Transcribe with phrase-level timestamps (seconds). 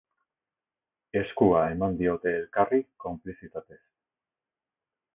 [1.21, 3.81] Eskua eman diote elkarri, konplizitatez.